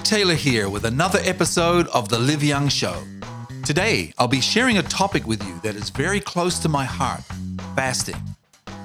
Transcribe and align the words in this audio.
Rick 0.00 0.06
Taylor 0.06 0.34
here 0.34 0.70
with 0.70 0.86
another 0.86 1.18
episode 1.24 1.86
of 1.88 2.08
The 2.08 2.18
Live 2.18 2.42
Young 2.42 2.70
Show. 2.70 3.02
Today, 3.66 4.14
I'll 4.16 4.28
be 4.28 4.40
sharing 4.40 4.78
a 4.78 4.82
topic 4.82 5.26
with 5.26 5.46
you 5.46 5.60
that 5.62 5.76
is 5.76 5.90
very 5.90 6.20
close 6.20 6.58
to 6.60 6.70
my 6.70 6.86
heart 6.86 7.20
fasting. 7.76 8.16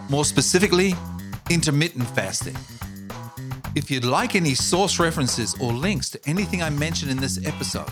More 0.10 0.26
specifically, 0.26 0.94
intermittent 1.50 2.06
fasting. 2.10 2.58
If 3.76 3.90
you'd 3.90 4.04
like 4.04 4.36
any 4.36 4.56
source 4.56 5.00
references 5.00 5.56
or 5.62 5.72
links 5.72 6.10
to 6.10 6.20
anything 6.26 6.62
I 6.62 6.70
mention 6.70 7.08
in 7.08 7.16
this 7.16 7.40
episode, 7.46 7.88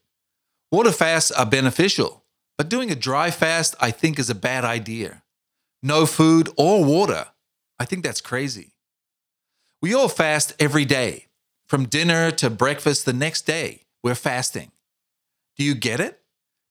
Water 0.72 0.92
fasts 0.92 1.32
are 1.32 1.46
beneficial, 1.46 2.26
but 2.58 2.70
doing 2.70 2.92
a 2.92 2.96
dry 2.96 3.32
fast 3.32 3.76
I 3.80 3.92
think 3.92 4.20
is 4.20 4.30
a 4.30 4.36
bad 4.36 4.66
idea. 4.66 5.24
No 5.82 6.06
food 6.06 6.50
or 6.58 6.84
water. 6.84 7.28
I 7.80 7.86
think 7.86 8.04
that's 8.04 8.22
crazy. 8.22 8.74
We 9.82 9.94
all 9.94 10.10
fast 10.10 10.54
every 10.60 10.86
day. 10.86 11.28
From 11.68 11.86
dinner 11.86 12.30
to 12.32 12.50
breakfast 12.50 13.06
the 13.06 13.14
next 13.14 13.44
day, 13.44 13.86
we're 14.04 14.16
fasting. 14.16 14.72
Do 15.58 15.64
you 15.64 15.76
get 15.76 16.00
it? 16.00 16.22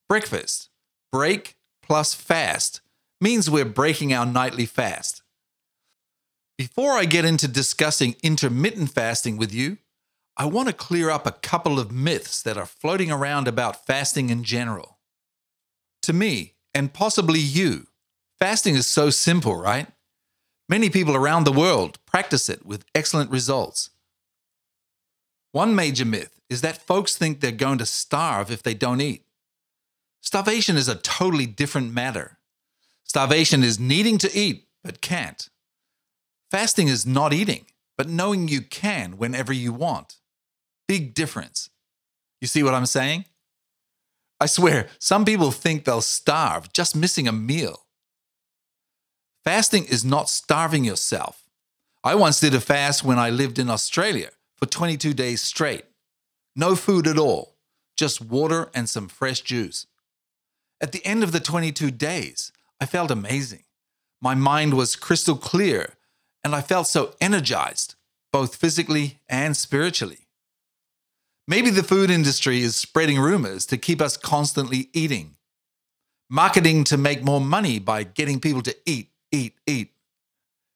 Breakfast, 0.07 0.69
break 1.11 1.55
plus 1.81 2.13
fast, 2.13 2.81
means 3.19 3.49
we're 3.49 3.65
breaking 3.65 4.13
our 4.13 4.25
nightly 4.25 4.65
fast. 4.65 5.22
Before 6.57 6.91
I 6.93 7.05
get 7.05 7.25
into 7.25 7.47
discussing 7.47 8.15
intermittent 8.21 8.91
fasting 8.91 9.37
with 9.37 9.53
you, 9.53 9.79
I 10.37 10.45
want 10.45 10.67
to 10.67 10.73
clear 10.73 11.09
up 11.09 11.25
a 11.25 11.31
couple 11.31 11.79
of 11.79 11.91
myths 11.91 12.41
that 12.43 12.57
are 12.57 12.65
floating 12.65 13.11
around 13.11 13.47
about 13.47 13.85
fasting 13.85 14.29
in 14.29 14.43
general. 14.43 14.99
To 16.03 16.13
me, 16.13 16.53
and 16.73 16.93
possibly 16.93 17.39
you, 17.39 17.87
fasting 18.39 18.75
is 18.75 18.87
so 18.87 19.09
simple, 19.09 19.55
right? 19.55 19.87
Many 20.69 20.89
people 20.89 21.15
around 21.15 21.43
the 21.43 21.51
world 21.51 21.97
practice 22.05 22.49
it 22.49 22.65
with 22.65 22.85
excellent 22.93 23.31
results. 23.31 23.89
One 25.51 25.75
major 25.75 26.05
myth 26.05 26.39
is 26.49 26.61
that 26.61 26.81
folks 26.81 27.15
think 27.15 27.39
they're 27.39 27.51
going 27.51 27.77
to 27.79 27.85
starve 27.85 28.51
if 28.51 28.63
they 28.63 28.73
don't 28.73 29.01
eat. 29.01 29.25
Starvation 30.21 30.77
is 30.77 30.87
a 30.87 30.95
totally 30.95 31.45
different 31.45 31.93
matter. 31.93 32.37
Starvation 33.03 33.63
is 33.63 33.79
needing 33.79 34.17
to 34.19 34.35
eat 34.37 34.67
but 34.83 35.01
can't. 35.01 35.49
Fasting 36.53 36.87
is 36.87 37.03
not 37.03 37.33
eating, 37.33 37.65
but 37.97 38.07
knowing 38.07 38.47
you 38.47 38.61
can 38.61 39.17
whenever 39.17 39.51
you 39.51 39.73
want. 39.73 40.17
Big 40.87 41.15
difference. 41.15 41.71
You 42.41 42.47
see 42.47 42.61
what 42.61 42.75
I'm 42.75 42.85
saying? 42.85 43.25
I 44.39 44.45
swear, 44.45 44.87
some 44.99 45.25
people 45.25 45.49
think 45.49 45.83
they'll 45.83 45.99
starve 45.99 46.71
just 46.71 46.95
missing 46.95 47.27
a 47.27 47.31
meal. 47.31 47.87
Fasting 49.43 49.85
is 49.85 50.05
not 50.05 50.29
starving 50.29 50.83
yourself. 50.83 51.49
I 52.03 52.13
once 52.13 52.39
did 52.39 52.53
a 52.53 52.61
fast 52.61 53.03
when 53.03 53.17
I 53.17 53.31
lived 53.31 53.57
in 53.57 53.67
Australia 53.67 54.29
for 54.55 54.67
22 54.67 55.11
days 55.15 55.41
straight. 55.41 55.85
No 56.55 56.75
food 56.75 57.07
at 57.07 57.17
all, 57.17 57.55
just 57.97 58.21
water 58.21 58.69
and 58.75 58.87
some 58.87 59.07
fresh 59.07 59.41
juice. 59.41 59.87
At 60.79 60.91
the 60.91 61.03
end 61.03 61.23
of 61.23 61.31
the 61.31 61.39
22 61.39 61.89
days, 61.89 62.51
I 62.79 62.85
felt 62.85 63.09
amazing. 63.09 63.63
My 64.21 64.35
mind 64.35 64.75
was 64.75 64.95
crystal 64.95 65.35
clear 65.35 65.95
and 66.43 66.55
I 66.55 66.61
felt 66.61 66.87
so 66.87 67.15
energized, 67.21 67.95
both 68.31 68.55
physically 68.55 69.19
and 69.29 69.55
spiritually. 69.55 70.27
Maybe 71.47 71.69
the 71.69 71.83
food 71.83 72.09
industry 72.09 72.61
is 72.61 72.75
spreading 72.75 73.19
rumors 73.19 73.65
to 73.67 73.77
keep 73.77 74.01
us 74.01 74.15
constantly 74.17 74.89
eating, 74.93 75.35
marketing 76.29 76.83
to 76.85 76.97
make 76.97 77.23
more 77.23 77.41
money 77.41 77.79
by 77.79 78.03
getting 78.03 78.39
people 78.39 78.61
to 78.61 78.75
eat, 78.85 79.09
eat, 79.31 79.55
eat. 79.67 79.91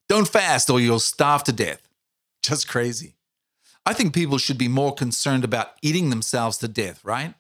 Don't 0.10 0.28
fast 0.28 0.70
or 0.70 0.80
you'll 0.80 1.00
starve 1.00 1.44
to 1.46 1.54
death. 1.54 1.88
Just 2.42 2.68
crazy. 2.68 3.16
I 3.86 3.94
think 3.94 4.14
people 4.14 4.38
should 4.38 4.58
be 4.58 4.68
more 4.68 4.94
concerned 4.94 5.46
about 5.46 5.72
eating 5.82 6.10
themselves 6.10 6.58
to 6.58 6.68
death, 6.68 7.04
right? 7.06 7.34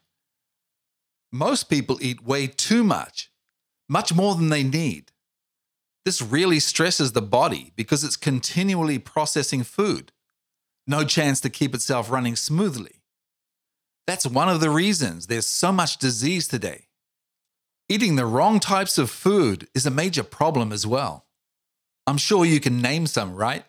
Most 1.31 1.69
people 1.69 1.97
eat 2.01 2.23
way 2.23 2.47
too 2.47 2.85
much, 2.85 3.29
much 3.89 4.13
more 4.13 4.35
than 4.35 4.47
they 4.47 4.63
need. 4.63 5.11
This 6.07 6.21
really 6.21 6.61
stresses 6.61 7.11
the 7.11 7.21
body 7.21 7.73
because 7.75 8.05
it's 8.05 8.15
continually 8.15 8.97
processing 8.97 9.63
food. 9.63 10.13
No 10.87 11.03
chance 11.03 11.41
to 11.41 11.49
keep 11.49 11.75
itself 11.75 12.09
running 12.09 12.37
smoothly. 12.37 13.01
That's 14.05 14.25
one 14.25 14.47
of 14.47 14.61
the 14.61 14.69
reasons 14.69 15.27
there's 15.27 15.45
so 15.45 15.73
much 15.73 15.97
disease 15.97 16.47
today. 16.47 16.87
Eating 17.89 18.15
the 18.15 18.25
wrong 18.25 18.61
types 18.61 18.97
of 18.97 19.09
food 19.09 19.67
is 19.75 19.85
a 19.85 19.91
major 19.91 20.23
problem 20.23 20.71
as 20.71 20.87
well. 20.87 21.25
I'm 22.07 22.17
sure 22.17 22.45
you 22.45 22.61
can 22.61 22.81
name 22.81 23.05
some, 23.05 23.35
right? 23.35 23.65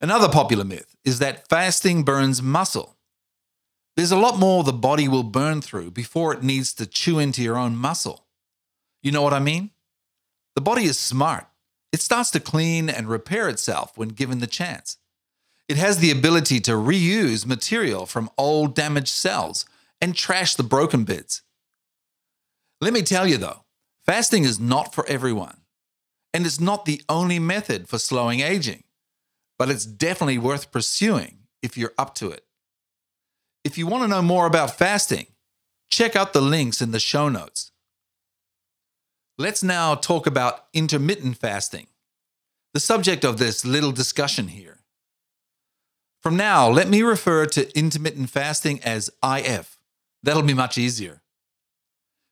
Another 0.00 0.30
popular 0.30 0.64
myth 0.64 0.96
is 1.04 1.18
that 1.18 1.50
fasting 1.50 2.02
burns 2.02 2.40
muscle. 2.40 2.96
There's 3.94 4.10
a 4.10 4.16
lot 4.16 4.38
more 4.38 4.64
the 4.64 4.72
body 4.72 5.06
will 5.06 5.22
burn 5.22 5.60
through 5.60 5.90
before 5.90 6.32
it 6.32 6.42
needs 6.42 6.72
to 6.72 6.86
chew 6.86 7.18
into 7.18 7.42
your 7.42 7.58
own 7.58 7.76
muscle. 7.76 8.24
You 9.02 9.12
know 9.12 9.20
what 9.20 9.34
I 9.34 9.38
mean? 9.38 9.72
The 10.54 10.60
body 10.60 10.84
is 10.84 10.98
smart. 10.98 11.46
It 11.92 12.00
starts 12.00 12.30
to 12.32 12.40
clean 12.40 12.90
and 12.90 13.08
repair 13.08 13.48
itself 13.48 13.96
when 13.96 14.10
given 14.10 14.40
the 14.40 14.46
chance. 14.46 14.98
It 15.68 15.76
has 15.76 15.98
the 15.98 16.10
ability 16.10 16.60
to 16.60 16.72
reuse 16.72 17.46
material 17.46 18.06
from 18.06 18.30
old 18.38 18.74
damaged 18.74 19.08
cells 19.08 19.66
and 20.00 20.14
trash 20.14 20.54
the 20.54 20.62
broken 20.62 21.04
bits. 21.04 21.42
Let 22.80 22.92
me 22.92 23.02
tell 23.02 23.26
you 23.26 23.36
though, 23.36 23.64
fasting 24.04 24.44
is 24.44 24.58
not 24.58 24.94
for 24.94 25.06
everyone. 25.08 25.58
And 26.32 26.46
it's 26.46 26.60
not 26.60 26.84
the 26.84 27.02
only 27.08 27.38
method 27.38 27.88
for 27.88 27.98
slowing 27.98 28.40
aging, 28.40 28.84
but 29.58 29.70
it's 29.70 29.86
definitely 29.86 30.38
worth 30.38 30.70
pursuing 30.70 31.38
if 31.62 31.76
you're 31.76 31.94
up 31.98 32.14
to 32.16 32.30
it. 32.30 32.44
If 33.64 33.76
you 33.76 33.86
want 33.86 34.04
to 34.04 34.08
know 34.08 34.22
more 34.22 34.46
about 34.46 34.76
fasting, 34.76 35.26
check 35.90 36.14
out 36.14 36.32
the 36.32 36.40
links 36.40 36.80
in 36.80 36.92
the 36.92 37.00
show 37.00 37.28
notes. 37.28 37.72
Let's 39.40 39.62
now 39.62 39.94
talk 39.94 40.26
about 40.26 40.64
intermittent 40.74 41.36
fasting, 41.36 41.86
the 42.74 42.80
subject 42.80 43.24
of 43.24 43.38
this 43.38 43.64
little 43.64 43.92
discussion 43.92 44.48
here. 44.48 44.80
From 46.20 46.36
now, 46.36 46.68
let 46.68 46.88
me 46.88 47.02
refer 47.02 47.46
to 47.46 47.78
intermittent 47.78 48.30
fasting 48.30 48.82
as 48.82 49.10
IF. 49.22 49.78
That'll 50.24 50.42
be 50.42 50.54
much 50.54 50.76
easier. 50.76 51.22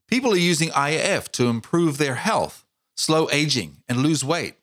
People 0.08 0.32
are 0.32 0.36
using 0.36 0.72
IF 0.76 1.30
to 1.32 1.46
improve 1.46 1.98
their 1.98 2.16
health, 2.16 2.64
slow 2.96 3.28
aging, 3.30 3.84
and 3.88 3.98
lose 3.98 4.24
weight. 4.24 4.56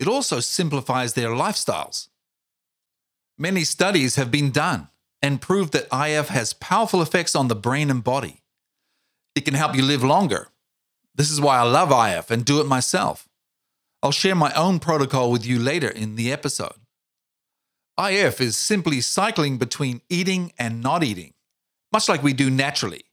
It 0.00 0.08
also 0.08 0.40
simplifies 0.40 1.14
their 1.14 1.30
lifestyles. 1.30 2.08
Many 3.38 3.62
studies 3.62 4.16
have 4.16 4.32
been 4.32 4.50
done 4.50 4.88
and 5.22 5.40
proved 5.40 5.72
that 5.74 5.86
IF 5.92 6.30
has 6.30 6.52
powerful 6.52 7.00
effects 7.00 7.36
on 7.36 7.46
the 7.46 7.54
brain 7.54 7.90
and 7.90 8.02
body. 8.02 8.42
It 9.36 9.44
can 9.44 9.54
help 9.54 9.76
you 9.76 9.82
live 9.82 10.02
longer, 10.02 10.48
this 11.20 11.30
is 11.30 11.38
why 11.38 11.58
I 11.58 11.64
love 11.64 11.92
IF 11.92 12.30
and 12.30 12.46
do 12.46 12.62
it 12.62 12.66
myself. 12.66 13.28
I'll 14.02 14.10
share 14.10 14.34
my 14.34 14.54
own 14.54 14.78
protocol 14.78 15.30
with 15.30 15.44
you 15.44 15.58
later 15.58 15.90
in 15.90 16.16
the 16.16 16.32
episode. 16.32 16.80
IF 18.00 18.40
is 18.40 18.56
simply 18.56 19.02
cycling 19.02 19.58
between 19.58 20.00
eating 20.08 20.54
and 20.58 20.82
not 20.82 21.04
eating, 21.04 21.34
much 21.92 22.08
like 22.08 22.22
we 22.22 22.32
do 22.32 22.48
naturally, 22.48 23.04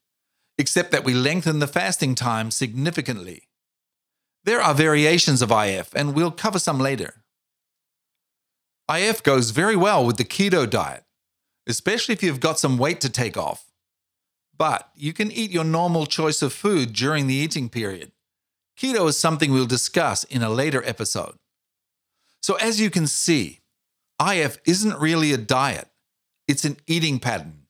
except 0.57 0.91
that 0.91 1.03
we 1.03 1.13
lengthen 1.13 1.59
the 1.59 1.67
fasting 1.67 2.15
time 2.15 2.49
significantly. 2.49 3.49
There 4.45 4.61
are 4.61 4.73
variations 4.73 5.41
of 5.41 5.51
IF, 5.51 5.93
and 5.93 6.15
we'll 6.15 6.31
cover 6.31 6.59
some 6.59 6.79
later. 6.79 7.15
IF 8.89 9.21
goes 9.21 9.49
very 9.49 9.75
well 9.75 10.05
with 10.05 10.15
the 10.15 10.23
keto 10.23 10.69
diet, 10.69 11.03
especially 11.67 12.13
if 12.13 12.23
you've 12.23 12.39
got 12.39 12.57
some 12.57 12.77
weight 12.77 13.01
to 13.01 13.09
take 13.09 13.35
off 13.35 13.66
but 14.57 14.89
you 14.95 15.13
can 15.13 15.31
eat 15.31 15.51
your 15.51 15.63
normal 15.63 16.05
choice 16.05 16.41
of 16.41 16.53
food 16.53 16.93
during 16.93 17.27
the 17.27 17.35
eating 17.35 17.69
period. 17.69 18.11
Keto 18.77 19.07
is 19.07 19.17
something 19.17 19.51
we'll 19.51 19.65
discuss 19.65 20.23
in 20.23 20.41
a 20.41 20.49
later 20.49 20.83
episode. 20.85 21.35
So, 22.41 22.55
as 22.55 22.79
you 22.79 22.89
can 22.89 23.07
see, 23.07 23.61
IF 24.21 24.57
isn't 24.65 24.99
really 24.99 25.33
a 25.33 25.37
diet, 25.37 25.89
it's 26.47 26.65
an 26.65 26.77
eating 26.87 27.19
pattern. 27.19 27.63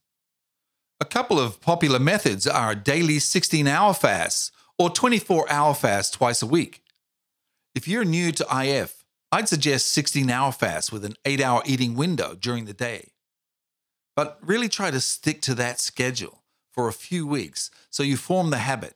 A 1.00 1.06
couple 1.06 1.40
of 1.40 1.62
popular 1.62 2.00
methods 2.00 2.48
are 2.48 2.74
daily 2.74 3.20
16 3.20 3.68
hour 3.68 3.94
fasts 3.94 4.52
or 4.80 4.90
24 4.90 5.50
hour 5.50 5.74
fasts 5.74 6.16
twice 6.16 6.42
a 6.42 6.48
week. 6.48 6.82
If 7.76 7.88
you're 7.88 8.06
new 8.06 8.32
to 8.32 8.48
IF, 8.52 9.04
I'd 9.32 9.50
suggest 9.50 9.92
16 9.92 10.30
hour 10.30 10.52
fasts 10.52 10.92
with 10.92 11.06
an 11.06 11.16
8 11.26 11.42
hour 11.42 11.62
eating 11.66 11.96
window 11.96 12.36
during 12.36 12.66
the 12.66 12.74
day. 12.74 13.10
But 14.16 14.40
really 14.42 14.70
try 14.70 14.90
to 14.90 15.00
stick 15.00 15.42
to 15.42 15.54
that 15.56 15.80
schedule 15.80 16.37
for 16.78 16.88
a 16.88 16.94
few 16.94 17.26
weeks 17.26 17.72
so 17.90 18.04
you 18.04 18.16
form 18.16 18.52
the 18.52 18.60
habit. 18.60 18.94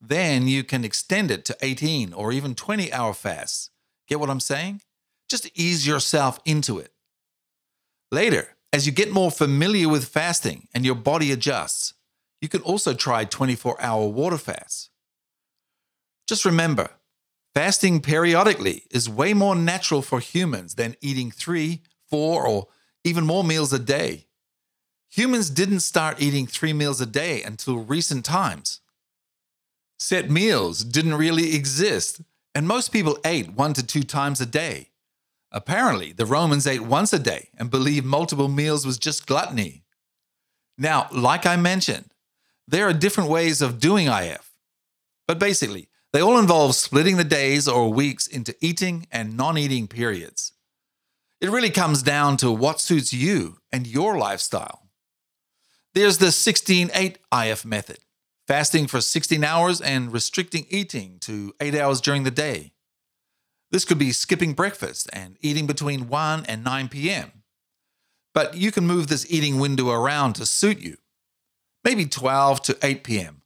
Then 0.00 0.48
you 0.48 0.64
can 0.64 0.84
extend 0.84 1.30
it 1.30 1.44
to 1.44 1.56
18 1.62 2.12
or 2.12 2.32
even 2.32 2.56
20 2.56 2.92
hour 2.92 3.14
fasts, 3.14 3.70
Get 4.08 4.18
what 4.18 4.28
I'm 4.28 4.40
saying? 4.40 4.82
Just 5.28 5.48
ease 5.54 5.86
yourself 5.86 6.40
into 6.44 6.80
it. 6.80 6.90
Later, 8.10 8.56
as 8.72 8.86
you 8.86 8.92
get 8.92 9.12
more 9.12 9.30
familiar 9.30 9.88
with 9.88 10.08
fasting 10.08 10.66
and 10.74 10.84
your 10.84 10.96
body 10.96 11.30
adjusts, 11.30 11.94
you 12.40 12.48
can 12.48 12.60
also 12.62 12.92
try 12.92 13.24
24 13.24 13.80
hour 13.80 14.08
water 14.08 14.36
fasts. 14.36 14.90
Just 16.26 16.44
remember, 16.44 16.90
fasting 17.54 18.00
periodically 18.00 18.82
is 18.90 19.08
way 19.08 19.32
more 19.32 19.54
natural 19.54 20.02
for 20.02 20.18
humans 20.18 20.74
than 20.74 20.96
eating 21.00 21.30
three, 21.30 21.82
four, 22.08 22.44
or 22.44 22.66
even 23.04 23.24
more 23.24 23.44
meals 23.44 23.72
a 23.72 23.78
day. 23.78 24.26
Humans 25.10 25.50
didn't 25.50 25.80
start 25.80 26.22
eating 26.22 26.46
three 26.46 26.72
meals 26.72 27.00
a 27.00 27.06
day 27.06 27.42
until 27.42 27.78
recent 27.78 28.24
times. 28.24 28.80
Set 29.98 30.30
meals 30.30 30.84
didn't 30.84 31.14
really 31.14 31.54
exist, 31.54 32.20
and 32.54 32.66
most 32.66 32.92
people 32.92 33.18
ate 33.24 33.50
one 33.50 33.72
to 33.74 33.84
two 33.84 34.04
times 34.04 34.40
a 34.40 34.46
day. 34.46 34.90
Apparently, 35.50 36.12
the 36.12 36.26
Romans 36.26 36.64
ate 36.64 36.82
once 36.82 37.12
a 37.12 37.18
day 37.18 37.48
and 37.58 37.72
believed 37.72 38.06
multiple 38.06 38.46
meals 38.46 38.86
was 38.86 38.98
just 38.98 39.26
gluttony. 39.26 39.82
Now, 40.78 41.08
like 41.12 41.44
I 41.44 41.56
mentioned, 41.56 42.10
there 42.68 42.88
are 42.88 42.92
different 42.92 43.30
ways 43.30 43.60
of 43.60 43.80
doing 43.80 44.06
IF, 44.06 44.52
but 45.26 45.40
basically, 45.40 45.88
they 46.12 46.20
all 46.20 46.38
involve 46.38 46.76
splitting 46.76 47.16
the 47.16 47.24
days 47.24 47.66
or 47.66 47.92
weeks 47.92 48.28
into 48.28 48.54
eating 48.60 49.08
and 49.10 49.36
non 49.36 49.58
eating 49.58 49.88
periods. 49.88 50.52
It 51.40 51.50
really 51.50 51.70
comes 51.70 52.02
down 52.02 52.36
to 52.38 52.52
what 52.52 52.80
suits 52.80 53.12
you 53.12 53.58
and 53.72 53.88
your 53.88 54.16
lifestyle. 54.16 54.89
There's 55.94 56.18
the 56.18 56.32
16 56.32 56.90
8 56.94 57.18
IF 57.32 57.64
method, 57.64 57.98
fasting 58.46 58.86
for 58.86 59.00
16 59.00 59.42
hours 59.44 59.80
and 59.80 60.12
restricting 60.12 60.66
eating 60.70 61.18
to 61.20 61.54
8 61.60 61.74
hours 61.74 62.00
during 62.00 62.22
the 62.24 62.30
day. 62.30 62.72
This 63.70 63.84
could 63.84 63.98
be 63.98 64.12
skipping 64.12 64.52
breakfast 64.52 65.08
and 65.12 65.36
eating 65.40 65.66
between 65.66 66.08
1 66.08 66.46
and 66.46 66.64
9 66.64 66.88
p.m. 66.88 67.32
But 68.34 68.56
you 68.56 68.72
can 68.72 68.86
move 68.86 69.08
this 69.08 69.26
eating 69.30 69.58
window 69.58 69.90
around 69.90 70.34
to 70.34 70.46
suit 70.46 70.80
you 70.80 70.96
maybe 71.84 72.06
12 72.06 72.62
to 72.62 72.78
8 72.82 73.04
p.m. 73.04 73.42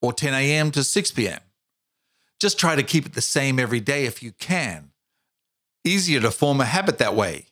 or 0.00 0.12
10 0.12 0.34
a.m. 0.34 0.70
to 0.72 0.84
6 0.84 1.10
p.m. 1.12 1.40
Just 2.40 2.58
try 2.58 2.76
to 2.76 2.82
keep 2.82 3.06
it 3.06 3.14
the 3.14 3.20
same 3.20 3.58
every 3.58 3.80
day 3.80 4.04
if 4.04 4.22
you 4.22 4.32
can. 4.32 4.90
Easier 5.84 6.20
to 6.20 6.30
form 6.30 6.60
a 6.60 6.64
habit 6.64 6.98
that 6.98 7.14
way. 7.14 7.46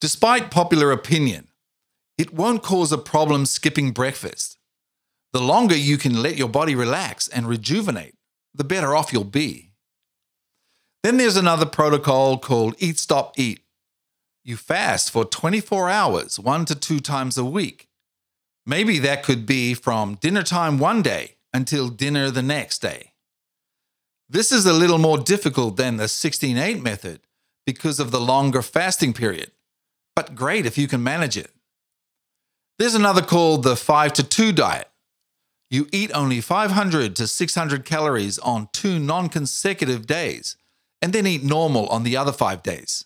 Despite 0.00 0.50
popular 0.50 0.90
opinion, 0.90 1.48
it 2.18 2.32
won't 2.32 2.62
cause 2.62 2.92
a 2.92 2.98
problem 2.98 3.46
skipping 3.46 3.92
breakfast. 3.92 4.56
The 5.32 5.40
longer 5.40 5.76
you 5.76 5.98
can 5.98 6.22
let 6.22 6.36
your 6.36 6.48
body 6.48 6.74
relax 6.74 7.28
and 7.28 7.46
rejuvenate, 7.46 8.14
the 8.54 8.64
better 8.64 8.96
off 8.96 9.12
you'll 9.12 9.24
be. 9.24 9.72
Then 11.02 11.18
there's 11.18 11.36
another 11.36 11.66
protocol 11.66 12.38
called 12.38 12.74
Eat 12.78 12.98
Stop 12.98 13.38
Eat. 13.38 13.60
You 14.44 14.56
fast 14.56 15.10
for 15.10 15.24
24 15.24 15.90
hours, 15.90 16.38
one 16.38 16.64
to 16.66 16.74
two 16.74 17.00
times 17.00 17.36
a 17.36 17.44
week. 17.44 17.88
Maybe 18.64 18.98
that 19.00 19.22
could 19.22 19.44
be 19.44 19.74
from 19.74 20.14
dinner 20.16 20.42
time 20.42 20.78
one 20.78 21.02
day 21.02 21.36
until 21.52 21.88
dinner 21.88 22.30
the 22.30 22.42
next 22.42 22.80
day. 22.80 23.12
This 24.28 24.50
is 24.50 24.66
a 24.66 24.72
little 24.72 24.98
more 24.98 25.18
difficult 25.18 25.76
than 25.76 25.98
the 25.98 26.08
16 26.08 26.56
8 26.56 26.82
method 26.82 27.20
because 27.64 28.00
of 28.00 28.10
the 28.10 28.20
longer 28.20 28.62
fasting 28.62 29.12
period, 29.12 29.52
but 30.16 30.34
great 30.34 30.66
if 30.66 30.76
you 30.76 30.88
can 30.88 31.02
manage 31.02 31.36
it. 31.36 31.52
There's 32.78 32.94
another 32.94 33.22
called 33.22 33.62
the 33.62 33.76
5 33.76 34.12
to 34.14 34.22
2 34.22 34.52
diet. 34.52 34.88
You 35.70 35.88
eat 35.92 36.10
only 36.14 36.40
500 36.40 37.16
to 37.16 37.26
600 37.26 37.84
calories 37.84 38.38
on 38.38 38.68
two 38.72 38.98
non 38.98 39.28
consecutive 39.28 40.06
days 40.06 40.56
and 41.02 41.12
then 41.12 41.26
eat 41.26 41.42
normal 41.42 41.86
on 41.88 42.04
the 42.04 42.16
other 42.16 42.32
five 42.32 42.62
days. 42.62 43.04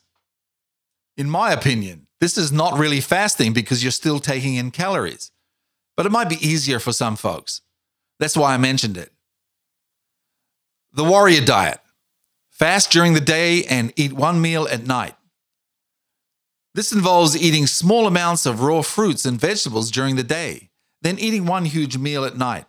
In 1.17 1.31
my 1.31 1.53
opinion, 1.53 2.07
this 2.21 2.37
is 2.37 2.53
not 2.53 2.79
really 2.79 3.01
fasting 3.01 3.53
because 3.53 3.83
you're 3.83 3.91
still 3.91 4.21
taking 4.21 4.57
in 4.57 4.71
calories 4.71 5.33
but 6.01 6.07
it 6.07 6.13
might 6.13 6.31
be 6.31 6.47
easier 6.47 6.79
for 6.79 6.95
some 6.95 7.15
folks. 7.15 7.61
That's 8.19 8.35
why 8.35 8.55
I 8.55 8.57
mentioned 8.57 8.97
it. 8.97 9.13
The 10.95 11.05
warrior 11.05 11.45
diet 11.45 11.79
fast 12.49 12.91
during 12.91 13.13
the 13.13 13.21
day 13.21 13.65
and 13.65 13.93
eat 13.97 14.15
one 14.15 14.41
meal 14.41 14.67
at 14.71 14.87
night. 14.87 15.15
This 16.75 16.93
involves 16.93 17.37
eating 17.37 17.67
small 17.67 18.07
amounts 18.07 18.47
of 18.47 18.61
raw 18.61 18.83
fruits 18.83 19.25
and 19.25 19.41
vegetables 19.41 19.91
during 19.91 20.17
the 20.17 20.23
day, 20.23 20.71
then 21.03 21.19
eating 21.19 21.45
one 21.45 21.65
huge 21.65 21.99
meal 21.99 22.25
at 22.25 22.37
night. 22.37 22.67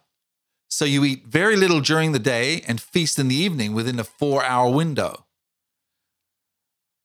So 0.70 0.86
you 0.86 1.04
eat 1.04 1.28
very 1.28 1.56
little 1.56 1.82
during 1.82 2.12
the 2.12 2.20
day 2.20 2.64
and 2.68 2.82
feast 2.82 3.20
in 3.20 3.28
the 3.28 3.36
evening 3.36 3.74
within 3.74 4.00
a 4.00 4.04
four 4.04 4.44
hour 4.44 4.72
window. 4.72 5.26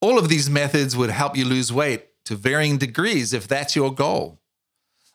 All 0.01 0.19
of 0.19 0.29
these 0.29 0.49
methods 0.49 0.97
would 0.97 1.11
help 1.11 1.37
you 1.37 1.45
lose 1.45 1.73
weight 1.73 2.07
to 2.27 2.37
varying 2.37 2.79
degrees 2.79 3.33
if 3.33 3.49
that's 3.49 3.77
your 3.77 3.93
goal. 3.93 4.41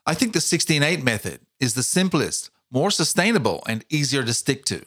I 0.05 0.13
think 0.13 0.33
the 0.33 0.39
16-8 0.39 1.03
method 1.03 1.41
is 1.59 1.75
the 1.75 1.83
simplest, 1.83 2.49
more 2.71 2.91
sustainable, 2.91 3.63
and 3.67 3.85
easier 3.89 4.23
to 4.23 4.33
stick 4.33 4.65
to. 4.65 4.83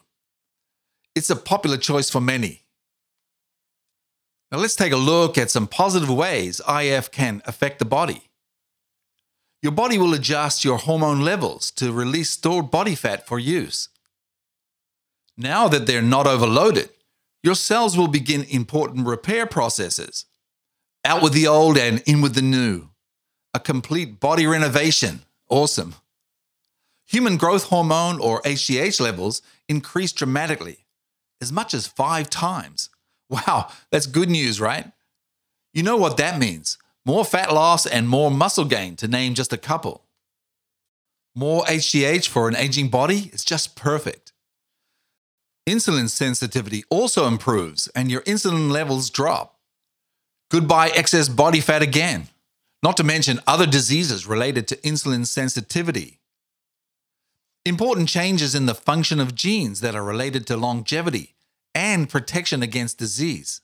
It's 1.14 1.30
a 1.30 1.36
popular 1.36 1.76
choice 1.76 2.10
for 2.10 2.20
many. 2.20 2.63
Now 4.54 4.60
let's 4.60 4.76
take 4.76 4.92
a 4.92 4.96
look 4.96 5.36
at 5.36 5.50
some 5.50 5.66
positive 5.66 6.08
ways 6.08 6.60
IF 6.68 7.10
can 7.10 7.42
affect 7.44 7.80
the 7.80 7.84
body. 7.84 8.30
Your 9.62 9.72
body 9.72 9.98
will 9.98 10.14
adjust 10.14 10.64
your 10.64 10.78
hormone 10.78 11.22
levels 11.22 11.72
to 11.72 11.92
release 11.92 12.30
stored 12.30 12.70
body 12.70 12.94
fat 12.94 13.26
for 13.26 13.40
use. 13.40 13.88
Now 15.36 15.66
that 15.66 15.88
they're 15.88 16.00
not 16.00 16.28
overloaded, 16.28 16.90
your 17.42 17.56
cells 17.56 17.98
will 17.98 18.06
begin 18.06 18.44
important 18.44 19.08
repair 19.08 19.44
processes. 19.44 20.26
Out 21.04 21.20
with 21.20 21.32
the 21.32 21.48
old 21.48 21.76
and 21.76 22.00
in 22.06 22.20
with 22.20 22.36
the 22.36 22.40
new 22.40 22.90
a 23.52 23.58
complete 23.58 24.20
body 24.20 24.46
renovation. 24.46 25.22
Awesome. 25.48 25.96
Human 27.06 27.38
growth 27.38 27.64
hormone 27.64 28.20
or 28.20 28.40
HGH 28.42 29.00
levels 29.00 29.42
increase 29.68 30.12
dramatically, 30.12 30.86
as 31.40 31.50
much 31.50 31.74
as 31.74 31.88
five 31.88 32.30
times. 32.30 32.88
Wow, 33.30 33.68
that's 33.90 34.06
good 34.06 34.28
news, 34.28 34.60
right? 34.60 34.92
You 35.72 35.82
know 35.82 35.96
what 35.96 36.16
that 36.18 36.38
means 36.38 36.78
more 37.06 37.24
fat 37.24 37.52
loss 37.52 37.84
and 37.84 38.08
more 38.08 38.30
muscle 38.30 38.64
gain, 38.64 38.96
to 38.96 39.08
name 39.08 39.34
just 39.34 39.52
a 39.52 39.58
couple. 39.58 40.04
More 41.34 41.64
HGH 41.64 42.28
for 42.28 42.48
an 42.48 42.56
aging 42.56 42.88
body 42.88 43.30
is 43.32 43.44
just 43.44 43.76
perfect. 43.76 44.32
Insulin 45.68 46.08
sensitivity 46.08 46.84
also 46.90 47.26
improves 47.26 47.88
and 47.88 48.10
your 48.10 48.20
insulin 48.22 48.70
levels 48.70 49.10
drop. 49.10 49.58
Goodbye 50.50 50.90
excess 50.94 51.28
body 51.28 51.60
fat 51.60 51.82
again 51.82 52.28
not 52.82 52.98
to 52.98 53.02
mention 53.02 53.40
other 53.46 53.64
diseases 53.64 54.26
related 54.26 54.68
to 54.68 54.76
insulin 54.76 55.26
sensitivity. 55.26 56.20
Important 57.64 58.10
changes 58.10 58.54
in 58.54 58.66
the 58.66 58.74
function 58.74 59.20
of 59.20 59.34
genes 59.34 59.80
that 59.80 59.94
are 59.94 60.04
related 60.04 60.46
to 60.48 60.56
longevity 60.58 61.33
and 61.74 62.08
protection 62.08 62.62
against 62.62 62.98
disease. 62.98 63.60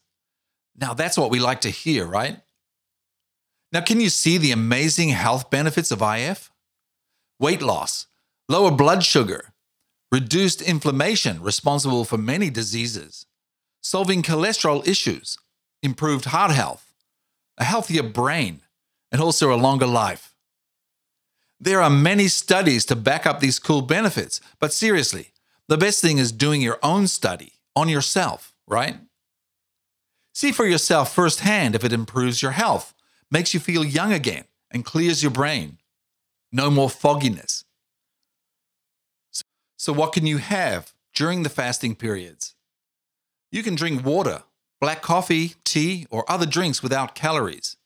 Now, 0.76 0.94
that's 0.94 1.18
what 1.18 1.30
we 1.30 1.38
like 1.38 1.60
to 1.62 1.70
hear, 1.70 2.06
right? 2.06 2.40
Now, 3.72 3.80
can 3.80 4.00
you 4.00 4.08
see 4.08 4.38
the 4.38 4.52
amazing 4.52 5.10
health 5.10 5.50
benefits 5.50 5.90
of 5.90 6.02
IF? 6.02 6.50
Weight 7.38 7.62
loss, 7.62 8.06
lower 8.48 8.70
blood 8.70 9.04
sugar, 9.04 9.52
reduced 10.10 10.60
inflammation 10.60 11.40
responsible 11.40 12.04
for 12.04 12.18
many 12.18 12.50
diseases, 12.50 13.26
solving 13.80 14.22
cholesterol 14.22 14.86
issues, 14.86 15.38
improved 15.82 16.26
heart 16.26 16.50
health, 16.50 16.92
a 17.58 17.64
healthier 17.64 18.02
brain, 18.02 18.62
and 19.12 19.20
also 19.20 19.52
a 19.52 19.56
longer 19.56 19.86
life. 19.86 20.34
There 21.60 21.80
are 21.80 21.90
many 21.90 22.28
studies 22.28 22.84
to 22.86 22.96
back 22.96 23.26
up 23.26 23.40
these 23.40 23.58
cool 23.58 23.82
benefits, 23.82 24.40
but 24.58 24.72
seriously, 24.72 25.32
the 25.68 25.78
best 25.78 26.00
thing 26.00 26.18
is 26.18 26.32
doing 26.32 26.60
your 26.60 26.78
own 26.82 27.06
study 27.06 27.52
on 27.76 27.88
yourself, 27.88 28.54
right? 28.66 28.96
See 30.34 30.52
for 30.52 30.66
yourself 30.66 31.14
firsthand 31.14 31.74
if 31.74 31.84
it 31.84 31.92
improves 31.92 32.42
your 32.42 32.52
health, 32.52 32.94
makes 33.30 33.54
you 33.54 33.60
feel 33.60 33.84
young 33.84 34.12
again, 34.12 34.44
and 34.70 34.84
clears 34.84 35.22
your 35.22 35.32
brain. 35.32 35.78
No 36.52 36.70
more 36.70 36.90
fogginess. 36.90 37.64
So, 39.76 39.92
what 39.92 40.12
can 40.12 40.26
you 40.26 40.38
have 40.38 40.92
during 41.14 41.42
the 41.42 41.48
fasting 41.48 41.94
periods? 41.94 42.54
You 43.50 43.62
can 43.62 43.74
drink 43.74 44.04
water, 44.04 44.42
black 44.80 45.02
coffee, 45.02 45.54
tea, 45.64 46.06
or 46.10 46.30
other 46.30 46.46
drinks 46.46 46.82
without 46.82 47.14
calories. 47.14 47.76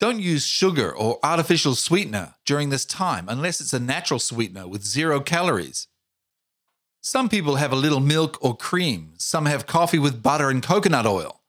Don't 0.00 0.20
use 0.20 0.46
sugar 0.46 0.94
or 0.94 1.18
artificial 1.22 1.74
sweetener 1.74 2.34
during 2.44 2.70
this 2.70 2.84
time 2.84 3.26
unless 3.28 3.60
it's 3.60 3.72
a 3.72 3.80
natural 3.80 4.20
sweetener 4.20 4.68
with 4.68 4.84
zero 4.84 5.20
calories. 5.20 5.88
Some 7.00 7.28
people 7.28 7.56
have 7.56 7.72
a 7.72 7.76
little 7.76 8.00
milk 8.00 8.38
or 8.40 8.56
cream, 8.56 9.14
some 9.16 9.46
have 9.46 9.66
coffee 9.66 9.98
with 9.98 10.22
butter 10.22 10.50
and 10.50 10.62
coconut 10.62 11.06
oil. 11.06 11.40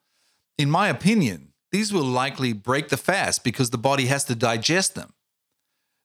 In 0.57 0.69
my 0.69 0.87
opinion, 0.89 1.53
these 1.71 1.93
will 1.93 2.03
likely 2.03 2.53
break 2.53 2.89
the 2.89 2.97
fast 2.97 3.43
because 3.43 3.69
the 3.69 3.77
body 3.77 4.05
has 4.05 4.23
to 4.25 4.35
digest 4.35 4.95
them. 4.95 5.13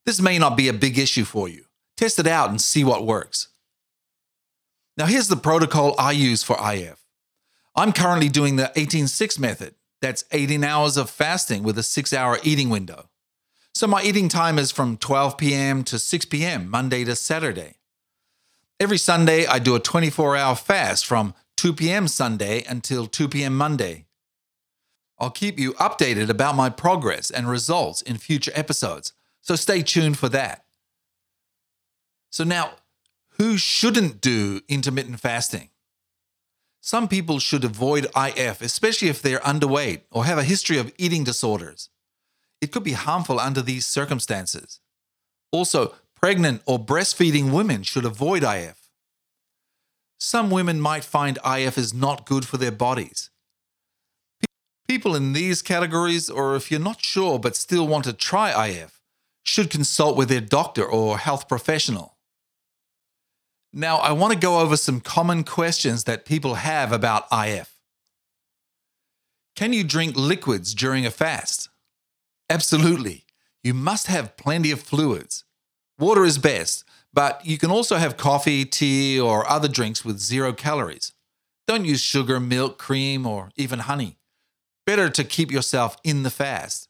This 0.06 0.20
may 0.20 0.38
not 0.38 0.56
be 0.56 0.68
a 0.68 0.72
big 0.72 0.98
issue 0.98 1.24
for 1.24 1.48
you. 1.48 1.64
Test 1.96 2.18
it 2.18 2.26
out 2.26 2.50
and 2.50 2.60
see 2.60 2.84
what 2.84 3.06
works. 3.06 3.48
Now, 4.96 5.06
here's 5.06 5.28
the 5.28 5.36
protocol 5.36 5.94
I 5.98 6.12
use 6.12 6.42
for 6.42 6.56
IF 6.60 7.04
I'm 7.74 7.92
currently 7.92 8.28
doing 8.28 8.56
the 8.56 8.72
18 8.76 9.08
6 9.08 9.38
method. 9.38 9.74
That's 10.00 10.24
18 10.32 10.62
hours 10.62 10.96
of 10.96 11.08
fasting 11.08 11.62
with 11.62 11.78
a 11.78 11.82
six 11.82 12.12
hour 12.12 12.38
eating 12.42 12.68
window. 12.68 13.08
So 13.74 13.86
my 13.86 14.02
eating 14.02 14.28
time 14.28 14.58
is 14.58 14.70
from 14.70 14.98
12 14.98 15.36
p.m. 15.38 15.82
to 15.84 15.98
6 15.98 16.26
p.m., 16.26 16.68
Monday 16.68 17.04
to 17.04 17.16
Saturday. 17.16 17.76
Every 18.84 18.98
Sunday, 18.98 19.46
I 19.46 19.60
do 19.60 19.74
a 19.74 19.80
24 19.80 20.36
hour 20.36 20.54
fast 20.54 21.06
from 21.06 21.32
2 21.56 21.72
p.m. 21.72 22.06
Sunday 22.06 22.64
until 22.68 23.06
2 23.06 23.30
p.m. 23.30 23.56
Monday. 23.56 24.04
I'll 25.18 25.30
keep 25.30 25.58
you 25.58 25.72
updated 25.80 26.28
about 26.28 26.54
my 26.54 26.68
progress 26.68 27.30
and 27.30 27.48
results 27.48 28.02
in 28.02 28.18
future 28.18 28.52
episodes, 28.54 29.14
so 29.40 29.56
stay 29.56 29.80
tuned 29.80 30.18
for 30.18 30.28
that. 30.28 30.66
So, 32.28 32.44
now, 32.44 32.72
who 33.38 33.56
shouldn't 33.56 34.20
do 34.20 34.60
intermittent 34.68 35.18
fasting? 35.18 35.70
Some 36.82 37.08
people 37.08 37.38
should 37.38 37.64
avoid 37.64 38.08
IF, 38.14 38.60
especially 38.60 39.08
if 39.08 39.22
they're 39.22 39.38
underweight 39.38 40.02
or 40.10 40.26
have 40.26 40.36
a 40.36 40.44
history 40.44 40.76
of 40.76 40.92
eating 40.98 41.24
disorders. 41.24 41.88
It 42.60 42.70
could 42.70 42.84
be 42.84 42.92
harmful 42.92 43.40
under 43.40 43.62
these 43.62 43.86
circumstances. 43.86 44.80
Also, 45.52 45.94
pregnant 46.24 46.62
or 46.64 46.78
breastfeeding 46.78 47.52
women 47.52 47.82
should 47.82 48.06
avoid 48.06 48.42
IF. 48.42 48.88
Some 50.18 50.48
women 50.48 50.80
might 50.80 51.04
find 51.04 51.38
IF 51.44 51.76
is 51.76 51.92
not 51.92 52.24
good 52.24 52.46
for 52.46 52.56
their 52.56 52.72
bodies. 52.72 53.28
People 54.88 55.14
in 55.14 55.34
these 55.34 55.60
categories, 55.60 56.30
or 56.30 56.56
if 56.56 56.70
you're 56.70 56.80
not 56.80 57.04
sure 57.04 57.38
but 57.38 57.54
still 57.54 57.86
want 57.86 58.04
to 58.04 58.14
try 58.14 58.68
IF, 58.68 59.02
should 59.42 59.68
consult 59.68 60.16
with 60.16 60.30
their 60.30 60.40
doctor 60.40 60.82
or 60.82 61.18
health 61.18 61.46
professional. 61.46 62.16
Now, 63.70 63.98
I 63.98 64.12
want 64.12 64.32
to 64.32 64.38
go 64.38 64.60
over 64.60 64.78
some 64.78 65.02
common 65.02 65.44
questions 65.44 66.04
that 66.04 66.24
people 66.24 66.54
have 66.54 66.90
about 66.90 67.26
IF. 67.30 67.70
Can 69.54 69.74
you 69.74 69.84
drink 69.84 70.16
liquids 70.16 70.72
during 70.72 71.04
a 71.04 71.10
fast? 71.10 71.68
Absolutely. 72.48 73.26
You 73.62 73.74
must 73.74 74.06
have 74.06 74.38
plenty 74.38 74.70
of 74.70 74.80
fluids. 74.80 75.43
Water 75.98 76.24
is 76.24 76.38
best, 76.38 76.84
but 77.12 77.44
you 77.46 77.58
can 77.58 77.70
also 77.70 77.96
have 77.96 78.16
coffee, 78.16 78.64
tea, 78.64 79.20
or 79.20 79.48
other 79.48 79.68
drinks 79.68 80.04
with 80.04 80.18
zero 80.18 80.52
calories. 80.52 81.12
Don't 81.66 81.84
use 81.84 82.00
sugar, 82.00 82.40
milk, 82.40 82.78
cream, 82.78 83.26
or 83.26 83.50
even 83.56 83.80
honey. 83.80 84.18
Better 84.86 85.08
to 85.08 85.24
keep 85.24 85.50
yourself 85.50 85.96
in 86.02 86.24
the 86.24 86.30
fast. 86.30 86.88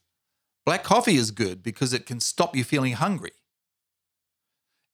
Black 0.64 0.82
coffee 0.82 1.16
is 1.16 1.30
good 1.30 1.62
because 1.62 1.92
it 1.92 2.06
can 2.06 2.18
stop 2.20 2.56
you 2.56 2.64
feeling 2.64 2.94
hungry. 2.94 3.32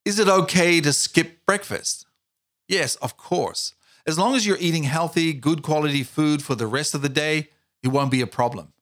Is 0.05 0.19
it 0.19 0.29
okay 0.29 0.81
to 0.81 0.93
skip 0.93 1.47
breakfast? 1.47 2.07
Yes, 2.69 2.97
of 2.97 3.17
course. 3.17 3.75
As 4.07 4.19
long 4.19 4.35
as 4.35 4.47
you're 4.47 4.57
eating 4.59 4.85
healthy, 4.85 5.33
good 5.33 5.63
quality 5.63 6.03
food 6.03 6.43
for 6.43 6.55
the 6.55 6.67
rest 6.67 6.95
of 6.95 7.03
the 7.03 7.09
day, 7.09 7.51
it 7.83 7.89
won't 7.89 8.11
be 8.11 8.21
a 8.21 8.27
problem. 8.27 8.73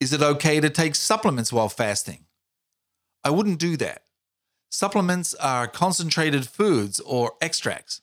Is 0.00 0.12
it 0.12 0.22
okay 0.22 0.60
to 0.60 0.70
take 0.70 0.94
supplements 0.94 1.52
while 1.52 1.68
fasting? 1.68 2.26
I 3.24 3.30
wouldn't 3.30 3.58
do 3.58 3.76
that. 3.78 4.02
Supplements 4.70 5.34
are 5.34 5.68
concentrated 5.68 6.48
foods 6.48 6.98
or 7.00 7.32
extracts. 7.40 8.00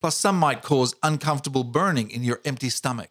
Plus, 0.00 0.16
some 0.16 0.38
might 0.38 0.62
cause 0.62 0.94
uncomfortable 1.02 1.64
burning 1.64 2.10
in 2.10 2.22
your 2.22 2.40
empty 2.44 2.70
stomach. 2.70 3.10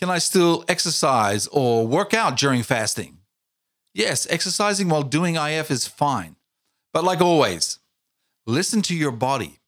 Can 0.00 0.10
I 0.10 0.18
still 0.18 0.64
exercise 0.66 1.46
or 1.46 1.86
work 1.86 2.12
out 2.12 2.36
during 2.36 2.64
fasting? 2.64 3.18
Yes, 3.94 4.26
exercising 4.28 4.88
while 4.88 5.04
doing 5.04 5.36
IF 5.36 5.70
is 5.70 5.86
fine. 5.86 6.36
But 6.92 7.04
like 7.04 7.20
always, 7.20 7.78
listen 8.46 8.82
to 8.82 8.96
your 8.96 9.12
body. 9.12 9.60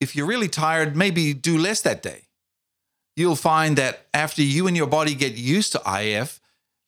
If 0.00 0.14
you're 0.14 0.26
really 0.26 0.48
tired, 0.48 0.94
maybe 0.94 1.32
do 1.32 1.56
less 1.56 1.80
that 1.80 2.02
day. 2.02 2.24
You'll 3.16 3.36
find 3.36 3.78
that 3.78 4.06
after 4.12 4.42
you 4.42 4.66
and 4.66 4.76
your 4.76 4.86
body 4.86 5.14
get 5.14 5.36
used 5.36 5.72
to 5.72 5.82
IF, 5.86 6.38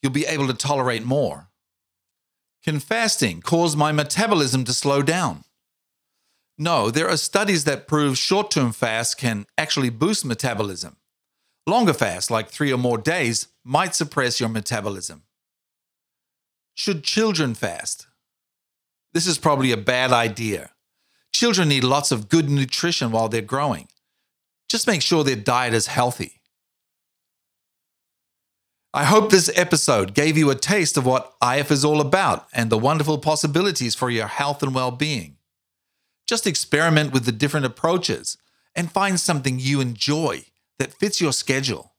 you'll 0.02 0.12
be 0.12 0.26
able 0.26 0.46
to 0.48 0.54
tolerate 0.54 1.04
more. 1.04 1.48
Can 2.64 2.80
fasting 2.80 3.40
cause 3.40 3.76
my 3.76 3.92
metabolism 3.92 4.64
to 4.64 4.72
slow 4.72 5.02
down? 5.02 5.44
No, 6.58 6.90
there 6.90 7.08
are 7.08 7.16
studies 7.16 7.64
that 7.64 7.86
prove 7.86 8.18
short 8.18 8.50
term 8.50 8.72
fasts 8.72 9.14
can 9.14 9.46
actually 9.56 9.90
boost 9.90 10.24
metabolism. 10.24 10.96
Longer 11.66 11.92
fasts, 11.92 12.30
like 12.30 12.48
three 12.48 12.72
or 12.72 12.78
more 12.78 12.98
days, 12.98 13.48
might 13.64 13.94
suppress 13.94 14.40
your 14.40 14.48
metabolism. 14.48 15.22
Should 16.74 17.04
children 17.04 17.54
fast? 17.54 18.06
This 19.12 19.26
is 19.26 19.38
probably 19.38 19.70
a 19.70 19.76
bad 19.76 20.12
idea. 20.12 20.70
Children 21.32 21.68
need 21.68 21.84
lots 21.84 22.10
of 22.10 22.28
good 22.28 22.50
nutrition 22.50 23.12
while 23.12 23.28
they're 23.28 23.42
growing. 23.42 23.88
Just 24.68 24.86
make 24.86 25.02
sure 25.02 25.22
their 25.22 25.36
diet 25.36 25.74
is 25.74 25.86
healthy. 25.86 26.37
I 28.94 29.04
hope 29.04 29.30
this 29.30 29.50
episode 29.54 30.14
gave 30.14 30.38
you 30.38 30.48
a 30.48 30.54
taste 30.54 30.96
of 30.96 31.04
what 31.04 31.34
IF 31.42 31.70
is 31.70 31.84
all 31.84 32.00
about 32.00 32.48
and 32.54 32.70
the 32.70 32.78
wonderful 32.78 33.18
possibilities 33.18 33.94
for 33.94 34.08
your 34.08 34.26
health 34.26 34.62
and 34.62 34.74
well 34.74 34.90
being. 34.90 35.36
Just 36.26 36.46
experiment 36.46 37.12
with 37.12 37.26
the 37.26 37.32
different 37.32 37.66
approaches 37.66 38.38
and 38.74 38.90
find 38.90 39.20
something 39.20 39.58
you 39.58 39.82
enjoy 39.82 40.44
that 40.78 40.94
fits 40.94 41.20
your 41.20 41.34
schedule. 41.34 41.92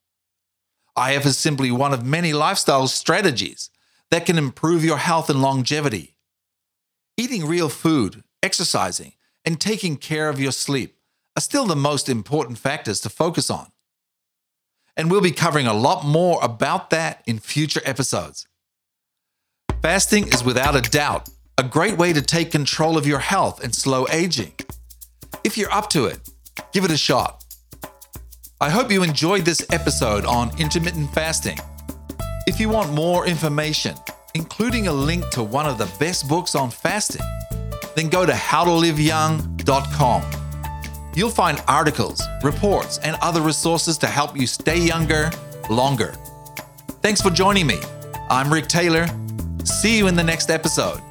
IF 0.98 1.28
is 1.28 1.38
simply 1.38 1.70
one 1.70 1.94
of 1.94 2.04
many 2.04 2.34
lifestyle 2.34 2.88
strategies 2.88 3.70
that 4.10 4.26
can 4.26 4.40
improve 4.40 4.84
your 4.84 4.98
health 4.98 5.30
and 5.30 5.44
longevity. 5.44 6.18
Eating 7.18 7.46
real 7.46 7.70
food, 7.70 8.24
exercising, 8.42 9.14
and 9.46 9.62
taking 9.62 9.96
care 9.96 10.28
of 10.28 10.40
your 10.40 10.52
sleep 10.52 10.98
are 11.38 11.42
still 11.42 11.68
the 11.68 11.76
most 11.76 12.10
important 12.10 12.58
factors 12.58 13.00
to 13.02 13.10
focus 13.10 13.52
on. 13.52 13.68
And 15.00 15.10
we'll 15.10 15.22
be 15.22 15.32
covering 15.32 15.66
a 15.66 15.74
lot 15.74 16.04
more 16.04 16.44
about 16.44 16.90
that 16.90 17.24
in 17.26 17.40
future 17.40 17.80
episodes. 17.86 18.46
Fasting 19.82 20.28
is 20.28 20.44
without 20.44 20.76
a 20.76 20.82
doubt 20.82 21.30
a 21.58 21.64
great 21.64 21.98
way 21.98 22.12
to 22.12 22.22
take 22.22 22.52
control 22.52 22.98
of 22.98 23.08
your 23.08 23.20
health 23.20 23.64
and 23.64 23.74
slow 23.74 24.06
aging. 24.12 24.52
If 25.46 25.58
you're 25.58 25.72
up 25.72 25.90
to 25.92 26.08
it, 26.08 26.20
give 26.74 26.84
it 26.84 26.92
a 26.92 26.98
shot. 26.98 27.46
I 28.60 28.70
hope 28.70 28.92
you 28.92 29.02
enjoyed 29.02 29.46
this 29.46 29.66
episode 29.72 30.26
on 30.26 30.52
intermittent 30.60 31.14
fasting. 31.14 31.58
If 32.46 32.60
you 32.60 32.68
want 32.68 32.92
more 32.92 33.26
information, 33.26 33.96
including 34.34 34.88
a 34.88 34.94
link 34.94 35.30
to 35.30 35.44
one 35.44 35.66
of 35.66 35.78
the 35.78 35.90
best 35.98 36.28
books 36.28 36.56
on 36.56 36.72
fasting, 36.72 37.26
then 37.96 38.10
go 38.10 38.26
to 38.26 38.34
howtoliveyoung.com. 38.34 40.39
You'll 41.16 41.30
find 41.30 41.62
articles, 41.68 42.22
reports, 42.44 43.00
and 43.00 43.18
other 43.22 43.42
resources 43.42 43.98
to 44.00 44.08
help 44.08 44.38
you 44.38 44.48
stay 44.48 44.80
younger 44.80 45.32
longer. 45.70 46.16
Thanks 47.02 47.22
for 47.22 47.30
joining 47.30 47.68
me. 47.68 47.80
I'm 48.30 48.52
Rick 48.52 48.68
Taylor. 48.68 49.08
See 49.64 49.98
you 49.98 50.08
in 50.08 50.16
the 50.16 50.24
next 50.24 50.50
episode. 50.50 51.02